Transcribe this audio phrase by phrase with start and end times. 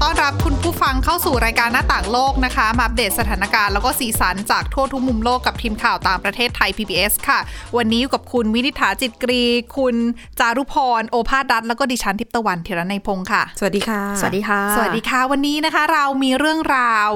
[0.00, 7.38] ต้อนรับคุณผู้ฟังเข้าสู่รายการหน้าต่างโลกนะคะ มาอัปเดตสถานการณ์แล้วก็สีสันจากทั่วทุกมุมโลกกับทีมข่าวต่างประเทศไทย PBS ค่ะ
[7.76, 9.42] วันนี้อยู่กับคุณวินิษฐาจิตกรี
[9.76, 9.96] คุณ
[10.38, 17.10] จารุพร โอภาสรัตน์แล้วก็ดิฉันทิพย์ตะวันเทระในยพงค์ค่ะ สวัสดีค่ะ สวัสดีค่ะ สวัสดีค่ะ วันนี้นะคะ เรามีเรื่องราว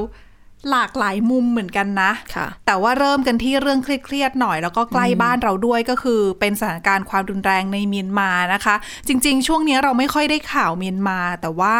[0.71, 8.75] หลากหลายมุมเหมือนกันนะค่ะแต่ว่าเริ่มกันที่เรื่องเครียดๆหน่อยแล้วก็ใกล้บ้านเราด้วยก็คือ เป็นสถานการณ์ความรุนแรงในเมียนมานะคะ
[9.09, 11.79] จริง ๆ ช่วงนี้เราไม่ค่อยได้ข่าวเมียนมา แต่ว่า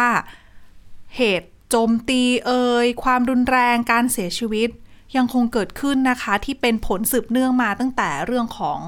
[1.15, 4.69] เหตุโจมตีเอ่ยความรุนแรงการเสียชีวิต
[5.17, 8.79] ยังคงเกิดขึ้นนะคะที่เป็นผลสืบเนื่องมาตั้งแต่เรื่องของ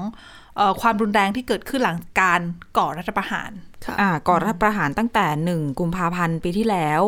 [0.58, 2.40] ออความรุนแรงที่เกิดขึ้นหลังการ
[2.78, 3.50] ก่อรัฐประหาร
[4.28, 7.02] ก่อรัฐประหารตั้งแต่หนึ่งกุมภาพันธ์ปีที่แล้ว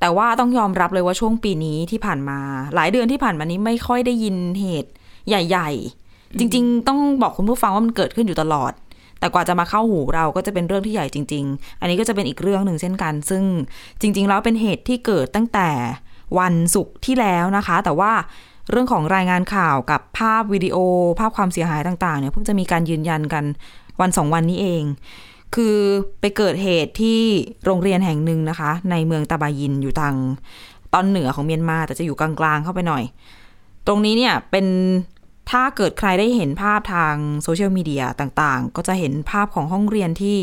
[0.00, 2.38] แต่ว่าต้องยอมรับเลยว่าช่วงปีนี้ที่ผ่านมา
[2.74, 4.90] หลายเดือนที่ผ่านมานี้ไม่ค่อยได้ยินเหตุ
[5.28, 5.70] ใหญ่
[6.06, 8.72] ๆ จริง ๆ ต้องบอกคุณผู้ฟังว่ามันเกิดขึ้นอยู่ตลอด
[9.20, 13.42] แต่กว่าจะมาเข้าหูเราก็จะเป็นเรื่องที่ใหญ่จริง ๆ อันนี้ก็จะเป็นอีกเรื่องหนึ่งเช่นกัน ซึ่ง
[14.00, 15.68] จริง ๆ แล้วเป็นเหตุที่เกิดตั้งแต่
[16.38, 18.12] วันศุกร์ที่แล้วนะคะ แต่ว่า
[18.70, 20.76] เรื่องของรายงานข่าวกับภาพวิดีโอ
[21.18, 23.44] ภาพความเสียหายต่างๆเนี่ยเพิ่งจะมีการยืนยันกัน
[24.00, 24.82] วันสองวันนี้เอง
[25.54, 25.76] คือ
[26.20, 27.20] ไปเกิดเหตุที่
[27.64, 30.14] โรงเรียนแห่งหนึ่งนะคะ ในเมืองตาบายินอยู่ทาง
[30.94, 33.02] ตอนเหนือของเมียนมาแต่จะอยู่กลางๆเข้าไปหน่อย
[33.86, 34.66] ตรงนี้เนี่ยเป็น
[35.50, 40.38] ถ้าเกิดใครได้เห็นภาพทางโซเชียลมีเดียต่างๆ ก็จะเห็นภาพของห้องเรียนที่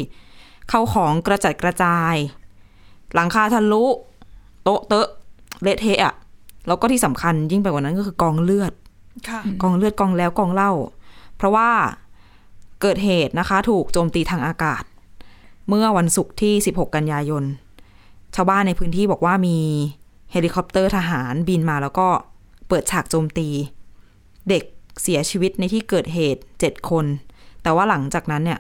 [0.70, 2.16] เข้าของกระจัดกระจาย
[3.14, 3.86] หลังคาทะลุ
[4.64, 5.08] โต๊ะเตอะ
[5.64, 6.14] เละเทะอะ
[6.68, 8.74] แล้วก็ที่สำคัญยิ่งไปกว่านั้นก็คือกองเลือด
[9.30, 10.72] ค่ะกองเลือดกองแล้วกองเล่า
[11.38, 11.70] เพราะว่า
[12.82, 14.84] เกิดเหตุนะคะ ถูกโจมตีทางอากาศ
[15.70, 17.44] เมื่อวันศุกร์ที่ 16 กันยายน
[18.36, 19.58] ชาวบ้านในพื้นที่บอกว่ามี
[20.32, 22.08] เฮลิคอปเตอร์ทหารบินมาแล้วก็
[22.68, 23.50] เปิดฉากโจมตี
[24.50, 24.64] เด็ก
[25.02, 27.06] เสียชีวิตในที่เกิดเหตุ 7 คน
[27.64, 28.60] แต่ว่าหลังจากนั้นเนี่ย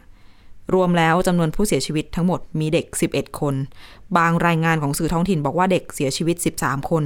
[0.74, 3.56] รวมแล้วจำนวนผู้เสียชีวิตทั้งหมดมีเด็ก 11 คน
[4.18, 7.04] บางรายงานของสื่อท้องถิ่นบอกว่าเด็กเสียชีวิต 13 คน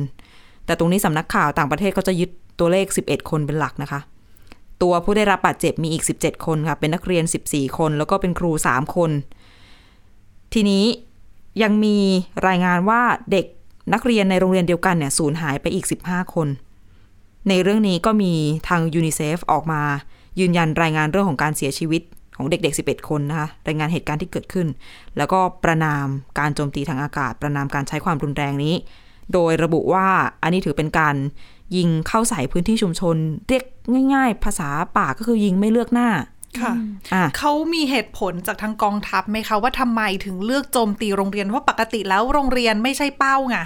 [0.66, 2.30] แต่ตรงนี้สำนักข่าวต่างประเทศก็จะยึด
[2.60, 4.00] ตัวเลข 11 คนเป็นหลักนะคะ
[4.82, 9.12] ตัวผู้ได้รับบาดเจ็บมีอีก 17 คนค่ะ เป็นนักเรียน 14 คน แล้วก็เป็นครู 3 คน
[10.54, 10.86] ทีนี้
[11.64, 11.98] ยังมี
[12.48, 13.02] รายงานว่า
[13.32, 13.46] เด็ก
[13.94, 16.48] นักเรียนในโรงเรียนเดียวกันเนี่ยสูญหายไปอีก 15 คน
[17.50, 18.34] ในเรื่องนี้ก็มี
[18.68, 19.82] ทางยูนิเซฟออกมา
[20.40, 22.02] ยืนยันรายงานเรื่องของการเสียชีวิต
[22.38, 24.68] ของเด็กๆ 11 คนนะคะ รายงานเหตุการณ์ที่เกิดขึ้น
[25.18, 26.06] แล้วก็ประนาม
[26.40, 28.76] การโจมตีทางอากาศ ประนามการใช้ความรุนแรงนี้
[29.34, 30.08] โดยระบุว่า
[30.44, 31.16] อันนี้ถือเป็นการ
[31.78, 33.16] ยิงเข้าใส่พื้นที่ชุมชน
[33.48, 33.64] เรียก
[34.14, 36.10] ง่าย ๆ ภาษาป่ากก็คือยิงไม่เลือกหน้า
[36.62, 36.74] ค่ะ
[37.14, 43.58] อะเขามีเหตุผลจากทางกองทัพไหมคะว่าทำไมถึงเลือกโจมตีโรงเรียนเพราะปกติแล้วโรงเรียนไม่ใช่เป้าไง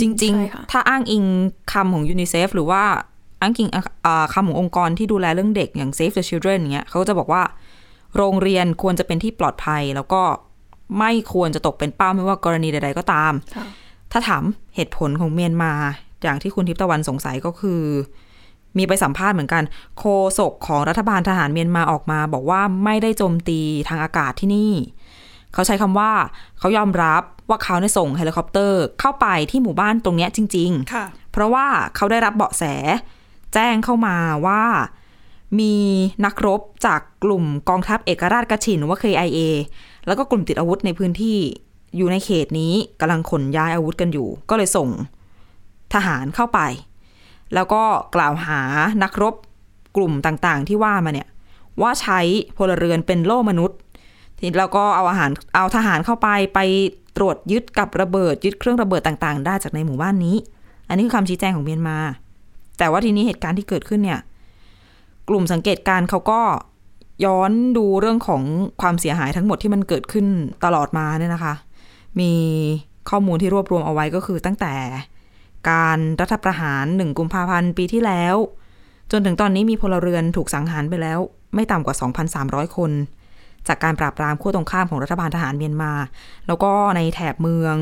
[0.00, 1.24] จริงใช่ค่ะๆถ้าอ้างอิง
[1.72, 2.82] คำของยูนิเซฟหรือว่า
[3.42, 3.68] อ้างอิง
[4.06, 7.42] อ่าคำขององค์กรที่ดูแลเรื่องเด็กอย่าง Save the Children อย่างเงี้ยเขาก็จะบอกว่า
[8.16, 10.22] โรงเรียนควรจะเป็นที่ปลอดภัย แล้วก็
[10.98, 13.64] ไม่ควรจะตกเป็นเป้าไม่ว่ากรณีใด ๆ ก็ตามค่ะ
[14.12, 14.44] ถ้าถาม
[14.74, 15.72] เหตุผลของเมียนมา
[16.22, 17.82] อย่างที่คุณทิพย์ตะวันสงสัยก็คือ
[18.76, 19.62] มีไปสัมภาษณ์เหมือนกัน
[19.98, 20.04] โค
[20.38, 24.72] ศกของรัฐบาลทหารเมียนมาออกมา บอกว่าไม่ได้โจมตีทางอากาศที่นี่
[25.54, 26.10] เขาใช้คำว่า
[26.58, 31.66] เขายอมรับว่าเขาได้ส่งเฮลิคอปเตอร์เข้าไปที่หมู่บ้านตรงเนี้ยจริงๆค่ะเพราะว่า
[31.96, 32.64] เขาได้รับเบาะแส
[33.54, 34.62] แจ้งเข้ามาว่า
[35.60, 35.74] มี
[36.24, 39.40] นักรบจากกลุ่มกองทัพเอกราชกระชินว่า KIA
[40.06, 41.38] แล้วก็กลุ่มติดอาวุธในพื้นที่
[41.96, 44.88] อยู่ในเขตนี้กำลังขนย้ายอาวุธกันอยู่ ก็เลยส่ง
[45.94, 46.60] ทหารเข้าไป
[47.54, 47.82] แล้วก็
[48.14, 48.60] กล่าวหา
[49.02, 49.34] นักรบ
[49.96, 51.28] กลุ่มต่างๆ ที่ว่ามาเนี่ย
[51.82, 52.20] ว่าใช้
[52.56, 53.78] พลเรือนเป็นโล่มนุษย์
[54.38, 56.60] ทีแล้วก็เอาอาหารเอาทหารเข้าไปไป
[57.16, 60.36] ตรวจยึดกับระเบิดยึดเครื่องระเบิดต่าง ๆ ได้จากในหมู่บ้านนี้
[60.88, 61.98] อันนี้คือคำชี้แจงของเมียนมา
[62.78, 64.20] แต่ว่าทีนี้เหตุการณ์ที่เกิดขึ้นเนี่ย
[65.28, 66.40] กลุ่มสังเกตการ์เขาก็
[67.24, 68.42] ย้อนดูเรื่องของ
[68.80, 70.26] ความเสียหายทั้งหมดที่มันเกิดขึ้น
[70.64, 71.54] ตลอดมาเนี่ยนะคะ
[72.20, 72.32] มี
[73.10, 74.74] ข้อมูลที่รวบรวมเอาไว้ก็คือตั้งแต่
[75.70, 78.36] การรัฐประหารหนึ่งกุมภาพันธ์ปีที่แล้ว
[79.10, 81.18] จนถึงตอนนี้มีพลเรือนถูกสังหารไปแล้ว
[81.54, 81.96] ไม่ต่ำกว่า
[82.36, 82.90] 2,300 คน
[83.68, 85.92] จากการปราบปรามขั้วตรงข้ามของรัฐบาลทหารเมียนมา
[86.46, 87.76] แล้วก็ในแถบเมือง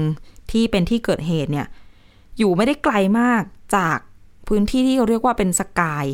[0.51, 1.67] ที่เป็นที่เกิดเหตุเนี่ย
[2.39, 3.43] อยู่ไม่ได้ไกลมาก
[3.77, 3.99] จาก
[4.51, 6.07] พื้นที่ที่เขาเรียกว่าเป็นสกาย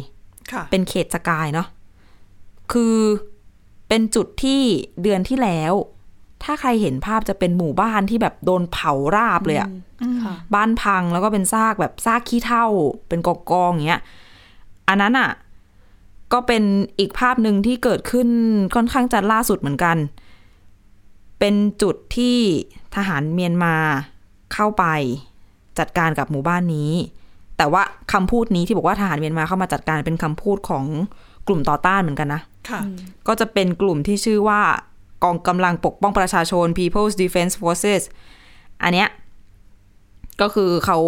[0.52, 1.68] ค่ะเป็นเขตสกายเนาะ
[2.72, 2.96] คือ
[3.88, 4.60] เป็นจุดที่
[5.02, 5.72] เดือนที่แล้ว
[6.42, 9.70] ถ้าใครเห็นภาพจะเป็นหมู่บ้านที่แบบโดนเผาราบเลยอะ
[10.24, 12.66] ค่ะบ้านพังแล้วก็เป็นซากแบบซากขี้เถ้า
[13.08, 14.02] เป็นกองกองๆอย่างเงี้ย
[14.88, 15.30] อันนั้นอะ
[16.32, 16.62] ก็เป็น
[16.98, 18.28] อีกภาพหนึ่งที่เกิดขึ้น
[18.74, 19.96] ค่อนข้างจะล่าสุดเหมือนกัน
[21.38, 22.38] เป็นจุดที่
[22.94, 23.74] ทหารเมียนมา
[24.54, 24.84] เข้าไป
[25.78, 26.92] จัดการกับหมู่บ้านนี้
[27.58, 27.82] แต่ว่า
[28.12, 30.84] คำพูดนี้ที่บอกว่าทหารเมียนมาเข้ามาจัดการเป็นคำพูดของ
[31.46, 32.80] กลุ่มต่อต้านเหมือนกันนะค่ะ
[33.26, 34.60] ก็จะเป็นกลุ่มที่ชื่อว่า
[35.24, 38.02] กองกำลังปกป้องประชาชน People's Defense Forces
[38.82, 39.08] อันเนี้ย
[40.40, 40.98] ก็คือเขา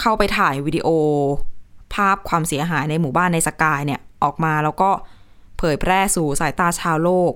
[0.00, 0.88] เข้าไปถ่ายวิดีโอ
[1.94, 4.90] ภาพความเสียหายในหมู่บ้านในสกายเนี่ย ออกมาแล้วก็
[5.58, 7.32] เผยแพร่สู่สายตาชาวโลก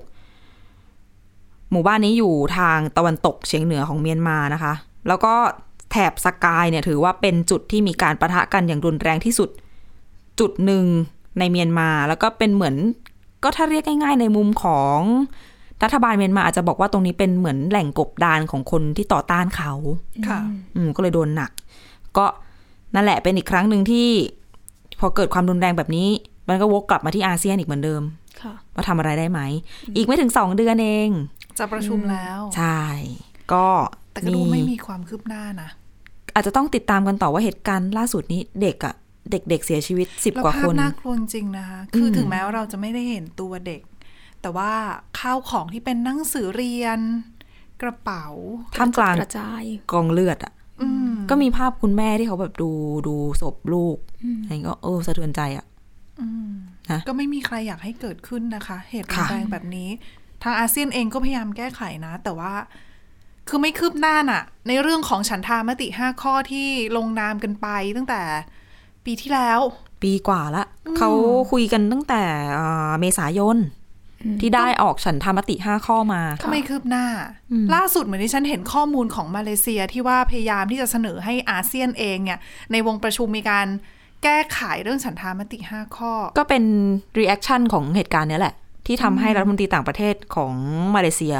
[1.73, 4.73] หมู่บ้านนี้อยู่ทางตะวันตกเฉียงเหนือของเมียนมานะคะ
[5.09, 5.35] แล้วก็
[5.91, 9.51] แถบสกายเนี่ยถือว่าเป็นจุดที่มีการประทะกันอย่างรุนแรงที่สุด
[10.41, 10.85] จุดหนึ่ง
[11.39, 12.77] ในเมียนมาแล้วก็เป็นเหมือน
[13.43, 14.99] ก็ถ้าเรียกง่ายๆ ในมุมของ
[15.83, 19.73] รัฐบาลเมียนมาอาจจะบอกว่าตรงนี้เป็นเหมือนแหล่งกบดานของคนที่ต่อต้านเขา
[20.29, 20.41] ค่ะ
[20.77, 21.51] อืมก็เลยโดนหนัก
[22.17, 22.27] ก็
[22.95, 24.09] นั่นแหละเป็นอีกครั้งหนึ่งที่
[25.01, 26.09] พอเกิดความรุนแรงแบบนี้
[26.49, 28.03] มันก็วกกลับมาที่อาเซียนอีกเหมือนเดิม
[28.41, 29.41] ค่ะว่าทำอะไรได้ไหม
[29.97, 31.09] อีกไม่ถึงสองเดือนเอง
[31.59, 32.83] จะประชุมแล้ว ใช่
[33.53, 33.67] ก็
[34.21, 35.71] แต่ก็ดูไม่มีความคืบหน้านะ
[36.35, 38.95] อาจจะต้องติดตามกันต่อว่าเหตุการณ์ล่าสุดนี้เด็กอะ
[39.31, 43.83] เด็กๆเสียชีวิตสิบแล้วกว่าภาคพนน่ากลัวจริงๆนะคะ คืออมถึงแม้ว่าเราจะไม่ได้เห็นตัวเด็ก
[44.43, 44.73] แต่ว่า
[45.21, 47.01] ข้าวของที่เป็นหนังสือเรียน
[47.83, 48.25] กระเป๋า
[48.77, 49.63] ท่ามกลางกระจาย
[49.93, 50.53] กองเลือดอะ
[50.83, 52.71] อืมก็มีภาพคุณแม่ที่เขาแบบดู
[53.09, 53.99] ดูศพลูก
[54.43, 55.67] อะไรก็เออสะเทือนใจอะ
[56.21, 56.51] อืม
[56.91, 59.89] นะก็ไม่มีใครอยากให้เกิดขึ้นนะคะ เหตุรุนค่ะแรงแบบนี้
[60.43, 62.53] ทางอาเซียนเองก็พยายามแก้ไขนะ แต่ว่า
[63.51, 66.67] คือไม่คืบหน้าน่ะ ในเรื่องของฉันทามติห้าข้อที่
[66.97, 67.67] ลงนามกันไป
[67.97, 68.21] ตั้งแต่
[69.05, 69.61] ปีที่แล้ว
[70.03, 70.65] ปีกว่าละ
[70.99, 71.11] เขา
[71.53, 72.23] คุยกันตั้งแต่
[72.59, 73.57] อ่าเมษายน
[74.41, 77.07] ที่ได้ออกฉันทามติห้าข้อมาก็ไม่คืบหน้า
[77.75, 82.39] ล่าสุดเหมือนที่ฉันเห็นข้อมูลของมาเลเซียที่ว่าพยายามที่จะเสนอให้อาเซียนเองเนี่ย
[82.73, 83.67] ในวงประชุมมีการ
[84.25, 86.65] แก้ไขเรื่องฉันทามติ5ข้อ ก็เป็น
[87.19, 88.55] reaction ของเหตุการณ์เนี้ยแหละ
[88.87, 90.55] ที่ทำให้รัฐมนตรีต่างประเทศของ
[90.95, 91.37] มาเลเซีย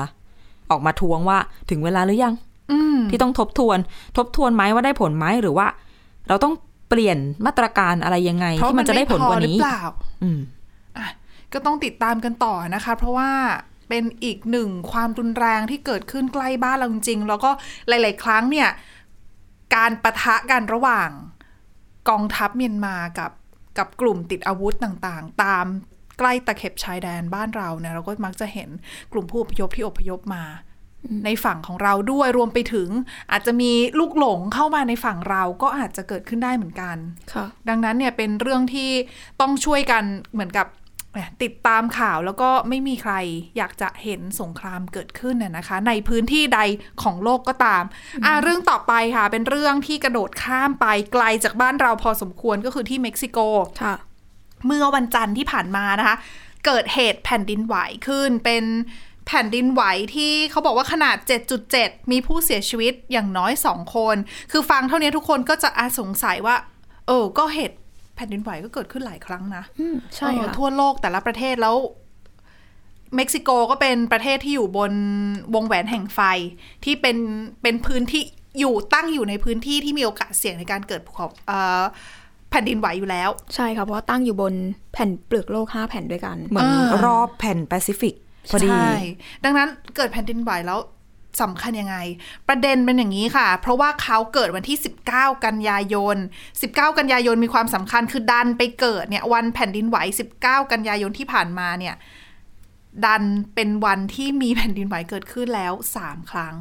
[0.71, 1.39] ออกมาทวงว่า
[1.71, 2.35] ถึงเวลาหรือยัง
[2.73, 3.79] อืมที่ต้องทบทวน
[4.17, 5.67] ทบทวนไหมว่าได้ผลไหมหรือว่า
[6.29, 6.55] เราต้อง
[6.89, 9.83] เปลี่ยนมาตรการอะไรยังไงเพราะที่มันจะได้ผลกว่าหรืนี้อเปล่า
[10.23, 10.41] อืม
[10.97, 11.07] อะ
[11.53, 13.31] ก็ต้องติดตามกันต่อนะคะ เพราะว่า
[13.89, 17.51] เป็นอีกหนึ่งความรุนแรงที่เกิดขึ้นใกล้บ้านเราจริงๆแล้วก็
[17.89, 18.69] หลาย ๆ ครั้งเนี่ย
[19.77, 21.09] การประทะกันระหว่าง
[22.09, 23.31] กองทัพเมียนมากับ
[23.79, 25.67] กับกลุ่มติดอาวุธต่างๆ ตาม
[26.21, 28.71] ใกล้ตะเข็บชายแดนบ้านเราเนี่ยเราก็มักจะเห็น
[29.13, 30.45] กลุ่มผู้อพยพที่อพยพมา
[31.25, 32.89] ในฝั่งของเราด้วยรวมไปถึง
[33.33, 36.97] อาจจะมีลูกหลงเข้ามาในฝั่งเราก็อาจจะเกิดขึ้นได้เหมือนกัน
[37.33, 38.91] ค่ะดังนั้นเนี่ยเป็นเรื่องที่
[39.41, 40.03] ต้องช่วยกัน
[40.33, 40.67] เหมือนกับ
[41.13, 43.15] แหมติดตามข่าวแล้วก็ไม่มีใคร
[43.57, 46.61] อยากจะเห็นสงครามเกิดขึ้นน่ะนะคะ ในพื้นที่ใด
[47.03, 47.85] ของโลกก็ตาม
[48.25, 53.39] อ่าเรื่องต่อไปค่ะ เป็นเรื่องที่กระโดดข้ามไปไกลจากบ้านเราพอสมควรก็คือที่เม็กซิโก
[53.83, 53.95] ค่ะ
[54.67, 56.17] เมื่อวันจันทร์ที่ผ่านมานะคะ
[56.67, 57.77] เกิดเหตุแผ่นดินไหว
[58.07, 58.65] ขึ้นเป็น
[59.27, 59.83] แผ่นดินไหว
[60.15, 61.17] ที่เขาบอกว่าขนาด
[61.65, 64.17] 7.7 มีผู้เสียชีวิตอย่างน้อย 2 คน
[64.53, 66.57] คือฟังเท่านี้ทุกคนก็จะอาสงสัยว่า
[67.07, 67.77] เออ ก็เหตุ
[68.17, 71.77] แผ่นดินไหวก็เกิดขึ้นหลายครั้งนะอืมใช่เออค่ะทั่วโลกแต่ละประเทศแล้ว
[73.17, 74.93] เม็กซิโกก็เป็นประเทศที่อยู่บน
[75.55, 76.21] วงแหวนแห่งไฟ
[76.85, 77.17] ที่เป็น
[77.63, 78.23] เป็นพื้นที่
[78.61, 81.83] อยู่ตั้งอยู่ในพื้นที่ที่มีโอกาสเสี่ยงในการเกิดภูเขาเอ่อ
[82.51, 84.55] แผ่นดินไหวอยู่แล้ว ใช่ค่ะเพราะว่าตั้งอยู่บน
[84.93, 88.15] แผ่นเปลือกโลกห้าแผ่นด้วยกัน เหมือนอ่ารรอบแผ่นแปซิฟิก
[88.51, 88.93] พอดีใช่
[89.45, 90.81] ดังนั้นเกิดแผ่นดินไหวแล้ว
[91.43, 91.97] สำคัญยังไง
[92.49, 94.79] ประเด็นเป็นอย่างนี้ค่ะ เพราะว่าเขาเกิดวันที่
[95.11, 96.17] 19 กันยายน
[96.57, 99.97] 19 กันยายนมีความสำคัญคือดันไปเกิดเนี่ยวันแผ่นดินไหว
[100.37, 101.95] 19 กันยายนที่ผ่านมาเนี่ย
[103.05, 103.23] ดัน
[103.55, 105.73] เป็นวันที่มีแผ่นดินไหวเกิดขึ้นแล้ว
[106.05, 106.55] 3 ครั้ง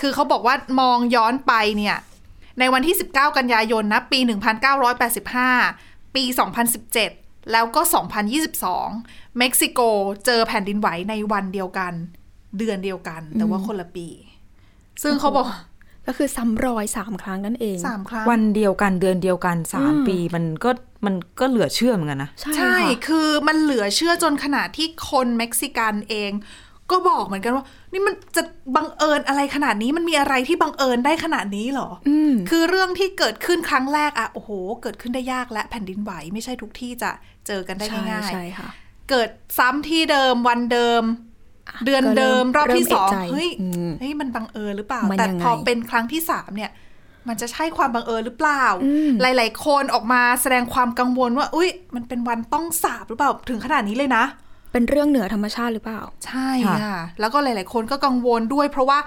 [0.00, 1.96] คือเขาบอกว่ามองย้อนไปเนี่ย
[2.58, 4.18] ในวันที่ 19 กันยายนนะปี
[5.56, 6.24] 1985 ปี
[6.86, 7.80] 2017 แล้วก็
[8.60, 9.80] 2022 เม็กซิโก
[10.26, 11.92] เจอแผ่นดินไหวในวันเดียวกัน
[12.58, 14.08] เดือนเดียวกัน แต่ว่าคนละปี
[15.02, 15.46] ซึ่งเขาบอก
[16.06, 20.70] ก็คือซ้ำรอยสามครั้งนั่นเองสามครั้งวันเดียวกันเดือนเดียวกันสามปีมันก็
[21.06, 26.30] มันก็เหลือเชื่อเหมือนกันนะ ใช่ใช่ค่ะคือมันเหลือเชื่อจนขนาดที่คนเม็กซิกันเอง
[26.90, 28.42] ก็บอกเหมือนกันว่า นี่มันจะ
[28.76, 34.50] บังเอิญอะไรขนาดนี้มันมีอะไรที่บังเอิญได้ขนาดนี้เหรออืมคือเรื่องที่เกิดขึ้นครั้งแรกอะโอ้โห
[34.82, 37.10] เกิดขึ้นได้ยากและแผ่นดินไหวไม่ใช่ทุกที่จะ
[37.46, 39.28] เจอกันได้ใช่ง่ายใช่ค่ะๆเกิด
[39.58, 41.02] ซ้ำที่เดิมวันเดิม
[41.86, 46.70] เดือนเดิมรอบที่เริ่มสองเะใจเฮ้ยอืมเฮ้ยมันบังเอิญหรือเปล่ามันแต่ยังไงพอเป็นครั้งที่สามเนี่ย
[47.28, 54.24] มันจะใช่ความบังเอิญหรือเปล่าอืมหลาย ๆ คนออกมาแสดงความกังวลว่า อุ้ยมันเป็นวันต้องสาบหรือเปล่าถึงขนาดนี้เลยนะ
[54.76, 58.98] เป็นเรื่องเหนือธรรมชาติหรือเปล่า ใช่ค่ะค่ะ แล้วก็หลาย ๆ คนก็กังวลด้วย เพราะว่า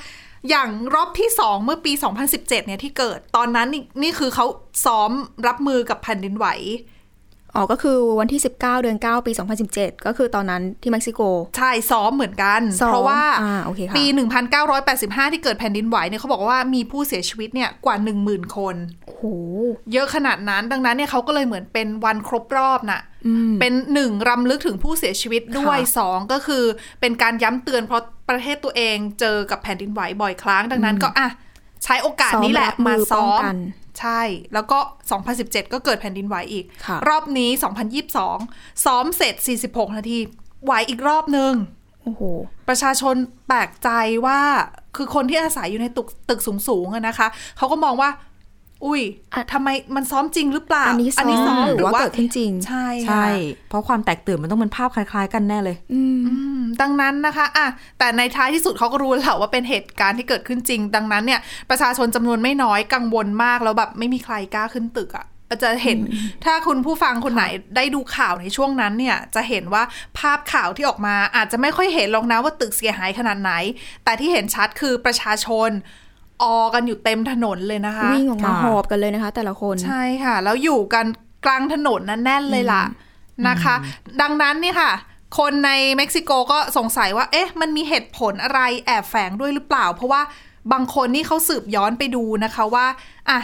[0.49, 1.91] อย่างรอบที่สองเมื่อปี
[2.23, 4.45] 2017 เนี่ยที่เกิดตอนนั้นนี่นี่คือเขา
[4.85, 5.11] ซ้อม
[5.47, 6.47] รับมือกับแผ่นดินไหว
[7.55, 9.31] อ๋อ ก็คือวันที่ 19 เดือน 9 ปี
[9.69, 11.21] 2017 ก็คือตอนนั้นที่เม็กซิโก
[11.57, 14.05] ใช่ ซ้อมเหมือนกันซ้อมเพราะว่าอ่าโอเคค่ะปี
[14.69, 18.75] 1985 ที่เกิดแผ่นดินไหวเนี่ยเขาบอกว่ามีผู้เสียชีวิตเนี่ยกว่า 10,000 คน
[19.05, 19.23] โอ้โห
[19.93, 26.63] เยอะขนาดนั้น ดังนั้นเนี่ยเขาก็เลยเหมือนเป็นวันครบรอบน่ะอืมเป็นหนึ่งรำลึกถึงผู้เสียชีวิตด้วยค่ะสองก็คือ
[27.01, 31.27] เป็นการย้ำเตือนเพราะประเทศตัวเองเจอกับแผ่นดินไหวบ่อยครั้ง ดังนั้นก็อะ
[31.83, 33.55] ใช้โอกาสนี้แหละซ้อมรับมืมาอซ้อป้องมกัน
[33.99, 34.21] ใช่
[34.53, 34.79] แล้วก็
[35.25, 37.49] 2017 ก็เกิดแผ่นดินไหวอีกค่ะรอบนี้
[38.17, 40.17] 2022 ซ้อมเสร็จ 46 นาที
[40.65, 41.53] ไหวอีกรอบนึง
[42.03, 42.21] โอ้โห
[42.67, 43.15] ประชาชน
[43.47, 43.89] แปลกใจ
[44.25, 44.39] ว่า
[44.95, 47.27] คือคนที่อาศัยอยู่ในตึกตึกสูงๆอะนะคะ
[47.57, 48.09] เขาก็มองว่า
[48.85, 49.01] อุ้ย
[49.33, 57.67] อะทำไมมันซ้อมจริงหรือเปล่า อันนี้ซ้อมหรือว่าเกิดขึ้นจริง ใช่ใช่ค่ะเพราะความแตกตื่นมันต้องเป็นภาพคล้าย ๆ กันแน่เลยอืมอืมดังนั้นนะคะอะ
[57.99, 65.25] แต่ในท้ายที่สุดเขาก็รู้แหละว่าเป็นเหตุการณ์ที่เกิดขึ้นจริง ดังนั้นเนี่ย ประชาชนจำนวนไม่น้อยกังวลมากแล้วแบบไม่มีใครกล้าขึ้นตึกอะ่ะ
[65.63, 65.99] จะเห็น
[66.45, 67.43] ถ้าคุณผู้ฟังคนไหน
[67.75, 69.83] ได้ดูข่าวในช่วงนั้นเนี่ย จะเห็นว่า
[70.19, 73.51] ภาพข่าวที่ออกมาอาจจะไม่ค่อยเห็นหรอกนะว่าตึกเสียหายขนาดไหน
[74.03, 75.69] แต่ที่เห็นชัดคือประชาชน
[76.43, 81.05] ออกันอยู่เต็มถนนเลยนะคะ วิ่งออกมาค่ะหอบกันเลยนะคะ แต่ละคนใช่ค่ะ แล้วอยู่กัน
[81.45, 82.83] กลางถนนนั้นแน่นเลยล่ะ
[83.47, 83.75] นะคะ
[84.21, 84.91] ดังนั้นเนี่ยค่ะ
[85.39, 90.21] คนในเม็กซิโกก็สงสัยว่า เอ๊ะ มันมีเหตุผลอะไรแอบแฝงด้วยหรือเปล่า เพราะว่า
[90.73, 92.85] บางคนนี่เขาสืบย้อนไปดูนะคะว่า
[93.29, 93.39] อะ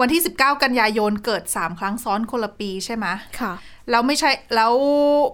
[0.00, 3.06] วันที่ 19 กันยายนเกิด 3 ครั้งซ้อนคนละปีใช่ไหม
[3.40, 3.52] ค่ะ
[3.90, 4.74] แล้วไม่ใช่ แล้ว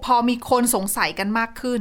[0.05, 1.81] พอมีคนสงสัยกันมากขึ้น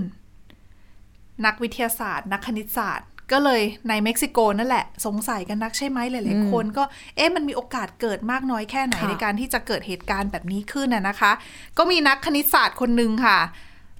[1.45, 6.83] นักวิทยาศาสตร์ นักคณิตศาสตร์ ก็เลยในเม็กซิโกนั่นแหละ สงสัยกันนักใช่ไหมหลายๆคนก็
[7.15, 11.31] เอ๊ะมันมีโอกาสเกิดมากน้อยแค่ไหนค่ะในการที่จะเกิดเหตุการณ์แบบนี้ขึ้นน่ะนะคะ
[11.77, 13.39] ก็มีนักคณิตศาสตร์คนหนึ่งค่ะ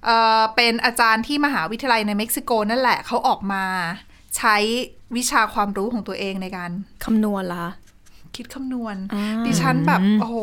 [0.04, 3.64] เอ่อเป็นอาจารย์ที่มหาวิทยาลัยในเม็กซิโกนั่นแหละเขาออกมา
[4.36, 4.56] ใช้
[5.16, 6.70] วิชาความรู้ของตัวเองในการ
[7.04, 7.66] คำนวณละ
[8.36, 10.36] คิดคำนวณอ่าดิฉันแบบโอ้โห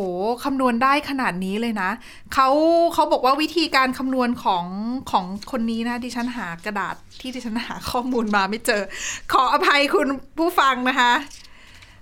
[0.43, 1.89] คำนวณได้ขนาดนี้เลยนะ
[2.33, 2.49] เขา
[2.93, 4.65] เขาบอกว่าวิธีการคำนวณของ
[5.11, 8.83] ของคนนี้นะ ดิฉันหากระดาษที่ดิฉันหาข้อมูลมาไม่เจอ
[9.31, 10.07] ขออภัยคุณ
[10.37, 11.13] ผู้ฟังนะคะ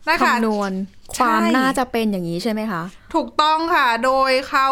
[0.10, 0.72] นะคะคำนวณ
[1.16, 2.84] ใช่ความน่าจะเป็นอย่างนี้ใช่ไหมคะ
[3.16, 4.68] ถูกต้องค่ะ โดยเขา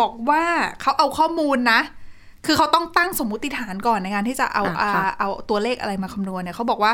[0.00, 0.44] บอกว่า
[0.80, 1.80] เขาเอาข้อมูลนะ
[2.46, 6.92] คือเขาต้องตั้งสมมุติฐานก่อนในการที่จะเอาอ่าค่ะอ่าเอาตัวเลขอะไรมาคำนวณเนี่ยเขาบอกว่า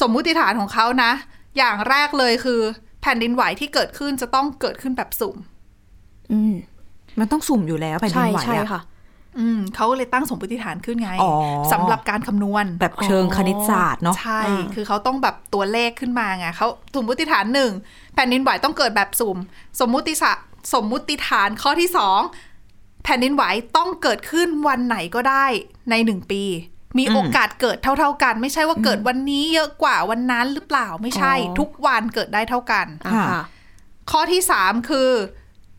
[0.00, 1.12] สมมุติฐานของเขานะ
[1.58, 5.36] อย่างแรกเลยคือแผ่นดินไหวที่เกิดขึ้นจะต้องเกิดขึ้นแบบสุ่ม
[6.32, 6.54] อืม
[7.20, 8.82] มันต้องสุ่มอยู่แล้วแผ่นดิใช่นไหวใช่อะค่ะ
[9.38, 11.32] อืมเขาเลยตั้งสมมติฐานขึ้นไงอ๋อ
[11.72, 17.72] สำหรับการคำนวณแบบเชิงคณิตศาสตร์เนาะใช่อ่าคือเขาต้องแบบตัวเลขขึ้นมาไงเขาสมมติฐานหนึ่ง
[18.14, 19.36] แผ่นดินไหวต้องเกิดแบบสุ่ม
[19.80, 20.44] สมมุติศาสตร์
[20.74, 22.20] สมมุติฐานข้อที่สอง
[23.04, 23.44] แผ่นดินไหว
[23.76, 25.46] ต้องเกิดขึ้นวันไหนก็ได้
[25.90, 26.42] ในหนึ่งปี
[26.98, 33.42] มีอืมโอกาสเกิดเท่า ๆกัน ไม่ใช่ว่าเกิดวันนี้เยอะกว่าวันนั้นหรือเปล่าไม่ใช่อ๋อทุกวันเกิดได้เท่ากันอ่าค่ะ
[34.10, 35.10] ข้อที่3คือ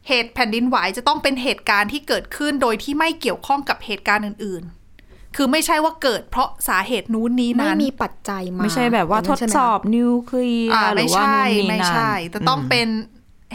[0.07, 4.63] เหตุแผ่นดินไหวจะต้องเป็นเหตุการณ์ที่เกิดขึ้นโดยที่ไม่เกี่ยวข้องกับเหตุการณ์อื่น
[4.99, 12.87] ๆ คือไม่ใช่ว่าเกิดเพราะสาเหตุนู้นนี้ไม่นั้นมีปัจจัยมาไม่ใช่แบบว่าทดสอบนิวเคลียอ่าร์หรืไม่อว่าใช่นู่นนี่ไม่นั่นใช่แต่ต้องเป็น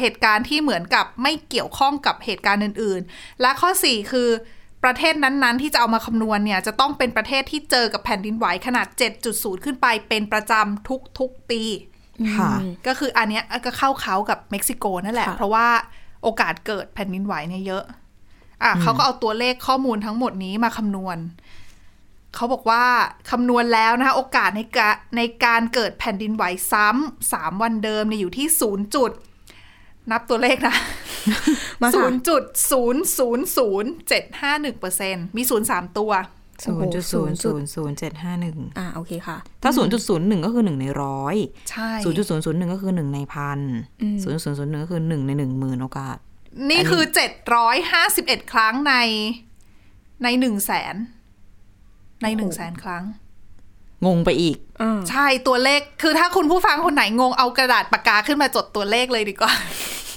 [0.00, 4.28] เหตุการณ์ที่เหมือนกับไม่เกี่ยวข้องกับเหตุการณ์อื่น ๆ และข้อ4คือ
[4.84, 8.86] ประเทศนั้นๆ ที่จะเอามาคำนวณเนี่ยจะต้องเป็นประเทศที่เจอกับแผ่นดินไหวขนาด
[9.26, 11.62] 7.0 ขึ้นไปเป็นประจำทุกๆปี
[12.36, 15.66] ค่ะอืมก็คืออันเนี้ยก็เข้าเขากับเม็กซิโกนั่นแหละค่ะเพราะว่า
[16.22, 17.84] โอกาสเกิดแผ่นดินไหวเนี่ยเยอะ
[18.62, 21.18] อะเขาก็เอาตัวเลขข้อมูลทั้งหมดนี้มาคำนวณ
[22.34, 22.84] เขาบอกว่า
[23.30, 29.10] คำนวณแล้วนะคะโอกาสในกะในการเกิดแผ่นดินไหวซ้ำสามวันเดิมเนี่ยอยู่ที่ศูนย์จุด
[30.10, 31.01] นับตัวเลขนะมา
[31.94, 36.12] ศูค่ะนย์จุดศูนย์ศูนย์ศูนย์เจ็ดห้าหนึ่งเปอร์เซ็นมีศูนย์สามตัว
[36.64, 41.36] ศูนย์จุดศูนย์ศูนย์ศูนย์เจ็ดห้าหนึ่งอ่าโอเคค่ะ ถ้าศูนย์จุดศูนย์หนึ่งก็คือหนึ่งในร้อย
[41.70, 43.60] ใช่ศูนย์จุดศูนย์ศูนย์หนึ่งก็คือหนึ่งในพัน
[44.02, 46.16] อืมศูนย์จุดศูนย์ศูนย์หนึ่งก็คือหนึ่งในหนึ่งหมื่นโอกาส
[46.70, 48.94] นี่คือเจ็ดร้อยห้าสิบเอ็ดครั้งใน
[50.22, 50.94] ในหนึ่งแสน
[52.22, 53.04] ในหนึ่งแสนครั้ง
[54.06, 59.52] งงไปอีกอ่าใช่ตัวเลขคือถ้าคุณผู้ฟังคนไหนงงเอากระดาษปากกาขึ้นมาจดตัวเลขเลยดีกว่า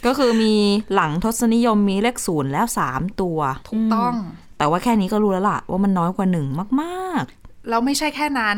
[0.05, 0.55] ก็คือมี
[0.93, 4.13] หลังทศนิยมมีเลขศูนย์แล้วสามตัวถูกต้อง
[4.57, 6.47] แต่ว่าแค่นี้ก็รู้แล้วล่ะ ว่ามันน้อยกว่าหนึ่ง
[6.81, 7.23] มาก
[7.69, 8.57] แล้วไม่ใช่แค่นั้น